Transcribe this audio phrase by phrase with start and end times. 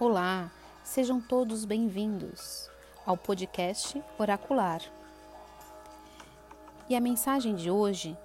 [0.00, 0.50] Olá,
[0.82, 2.68] sejam todos bem-vindos
[3.06, 4.82] ao podcast Oracular.
[6.88, 8.18] E a mensagem de hoje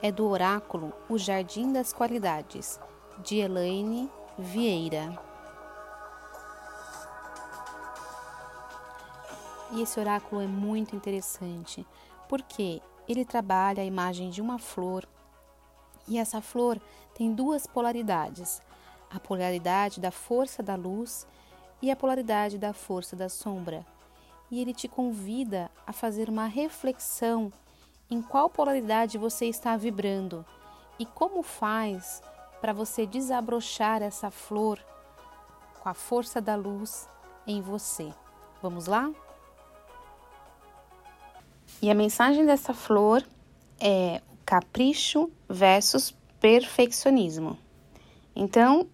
[0.00, 2.78] é do oráculo O Jardim das Qualidades,
[3.24, 4.08] de Elaine
[4.38, 5.20] Vieira.
[9.72, 11.84] E esse oráculo é muito interessante
[12.28, 15.04] porque ele trabalha a imagem de uma flor
[16.06, 16.80] e essa flor
[17.16, 18.62] tem duas polaridades
[19.16, 21.26] a polaridade da força da luz
[21.80, 23.84] e a polaridade da força da sombra.
[24.50, 27.50] E ele te convida a fazer uma reflexão
[28.10, 30.44] em qual polaridade você está vibrando
[30.98, 32.22] e como faz
[32.60, 34.78] para você desabrochar essa flor
[35.80, 37.08] com a força da luz
[37.46, 38.12] em você.
[38.62, 39.10] Vamos lá?
[41.80, 43.26] E a mensagem dessa flor
[43.80, 47.58] é capricho versus perfeccionismo.
[48.34, 48.86] Então,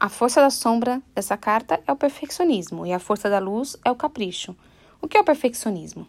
[0.00, 3.90] a força da sombra dessa carta é o perfeccionismo e a força da luz é
[3.90, 4.54] o capricho.
[5.02, 6.06] O que é o perfeccionismo?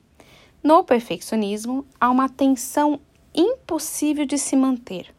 [0.62, 3.00] No perfeccionismo, há uma tensão
[3.34, 5.12] impossível de se manter.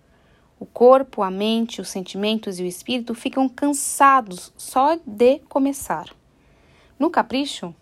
[0.57, 6.09] O corpo, a mente, os sentimentos e o espírito ficam cansados só de começar.
[6.97, 7.75] No capricho,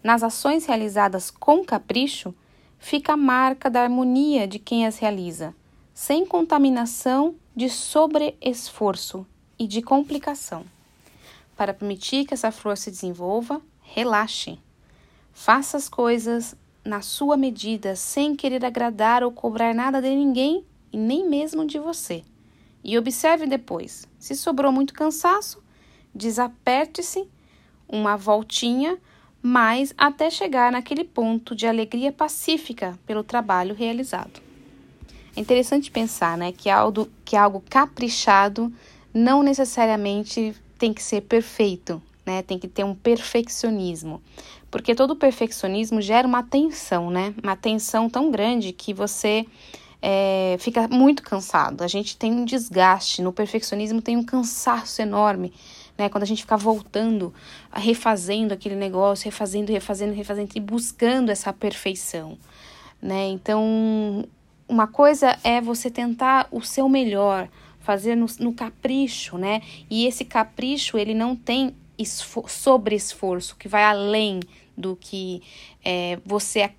[0.00, 2.32] nas ações realizadas com capricho,
[2.78, 5.52] fica a marca da harmonia de quem as realiza,
[5.92, 9.26] sem contaminação de sobreesforço
[9.58, 10.64] e de complicação.
[11.56, 14.58] Para permitir que essa flor se desenvolva, relaxe.
[15.32, 16.54] Faça as coisas
[16.84, 21.78] na sua medida, sem querer agradar ou cobrar nada de ninguém e nem mesmo de
[21.78, 22.22] você.
[22.84, 24.06] E observe depois.
[24.18, 25.62] Se sobrou muito cansaço,
[26.14, 27.28] desaperte-se
[27.88, 28.98] uma voltinha,
[29.42, 34.40] mas até chegar naquele ponto de alegria pacífica pelo trabalho realizado.
[35.36, 38.72] É interessante pensar né, que, algo, que algo caprichado
[39.16, 42.42] não necessariamente tem que ser perfeito, né?
[42.42, 44.22] Tem que ter um perfeccionismo.
[44.70, 47.34] Porque todo perfeccionismo gera uma tensão, né?
[47.42, 49.46] Uma tensão tão grande que você
[50.02, 51.82] é, fica muito cansado.
[51.82, 53.22] A gente tem um desgaste.
[53.22, 55.52] No perfeccionismo tem um cansaço enorme.
[55.96, 57.32] Né, quando a gente fica voltando,
[57.72, 62.36] refazendo aquele negócio, refazendo, refazendo, refazendo e buscando essa perfeição,
[63.00, 63.28] né?
[63.28, 64.28] Então,
[64.68, 67.48] uma coisa é você tentar o seu melhor,
[67.86, 69.62] fazer no, no capricho, né?
[69.88, 71.72] E esse capricho, ele não tem
[72.48, 74.40] sobre esforço, que vai além
[74.76, 75.40] do que
[75.84, 76.72] é, você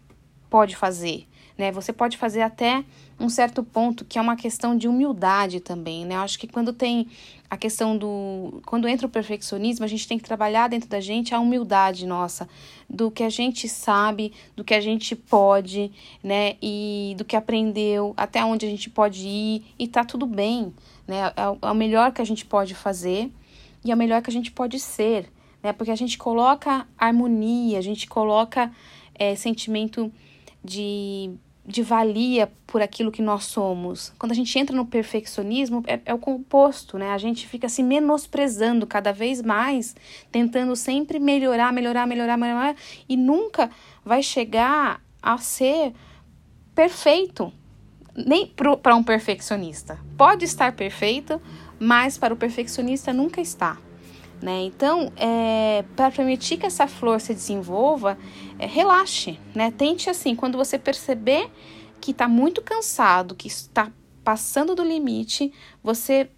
[0.49, 1.25] pode fazer,
[1.57, 1.71] né?
[1.71, 2.83] Você pode fazer até
[3.19, 6.15] um certo ponto que é uma questão de humildade também, né?
[6.15, 7.07] Eu acho que quando tem
[7.49, 8.61] a questão do.
[8.65, 12.47] Quando entra o perfeccionismo, a gente tem que trabalhar dentro da gente a humildade nossa,
[12.89, 15.91] do que a gente sabe, do que a gente pode,
[16.23, 16.55] né?
[16.61, 20.73] E do que aprendeu, até onde a gente pode ir, e tá tudo bem,
[21.07, 21.31] né?
[21.35, 23.31] É, é o melhor que a gente pode fazer
[23.83, 25.31] e é o melhor que a gente pode ser,
[25.63, 25.71] né?
[25.73, 28.71] Porque a gente coloca harmonia, a gente coloca
[29.15, 30.11] é, sentimento
[30.63, 31.31] de
[31.67, 34.13] de valia por aquilo que nós somos.
[34.17, 37.11] Quando a gente entra no perfeccionismo, é, é, o composto, né?
[37.11, 39.93] A gente fica se menosprezando cada vez mais,
[40.31, 42.75] tentando sempre melhorar, melhorar, melhorar, melhorar,
[43.09, 43.69] e nunca
[44.05, 45.93] vai chegar a ser
[46.73, 47.51] perfeito.
[48.15, 49.99] Nem para um perfeccionista.
[50.17, 51.39] Pode estar perfeito,
[51.77, 53.77] mas para o perfeccionista nunca está.
[54.41, 54.61] Né?
[54.63, 58.17] Então, é, para permitir que essa flor se desenvolva,
[58.59, 59.71] é, relaxe, né?
[59.71, 61.49] Tente assim, quando você perceber
[61.99, 63.91] que está muito cansado, que está
[64.23, 65.51] passando do limite,
[65.83, 66.29] você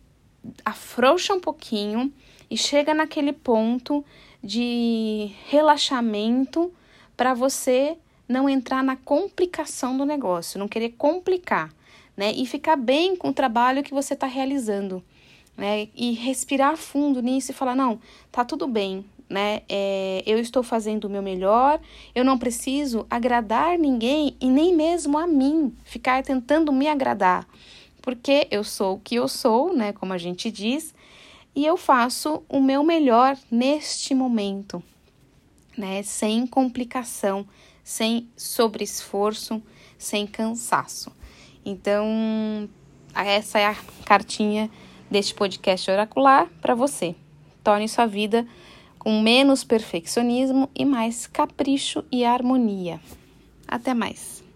[0.64, 2.12] afrouxa um pouquinho
[2.50, 4.06] e chega naquele ponto
[4.42, 6.72] de relaxamento
[7.18, 11.74] para você não entrar na complicação do negócio, não querer complicar,
[12.16, 12.31] né?
[12.31, 15.04] E ficar bem com o trabalho que você está realizando
[15.59, 15.90] né?
[15.94, 18.00] E respirar fundo nisso e falar: não,
[18.31, 19.62] tá tudo bem, né?
[19.68, 21.81] É, eu estou fazendo o meu melhor,
[22.16, 27.46] eu não preciso agradar ninguém e nem mesmo a mim, ficar tentando me agradar,
[28.02, 29.92] porque eu sou o que eu sou, né?
[29.92, 30.96] Como a gente diz,
[31.53, 34.81] e eu faço o meu melhor neste momento,
[35.78, 36.01] né?
[36.04, 37.45] Sem complicação,
[37.83, 39.62] sem sobreesforço,
[39.98, 41.12] sem cansaço.
[41.66, 42.69] Então,
[43.13, 43.75] essa é a
[44.06, 44.72] cartinha
[45.09, 47.15] deste podcast oracular para você.
[47.63, 48.45] Torne sua vida
[48.97, 53.00] com menos perfeccionismo e mais capricho e harmonia.
[53.67, 54.49] Até mais!